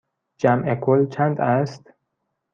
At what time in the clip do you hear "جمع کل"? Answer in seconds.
0.37-1.07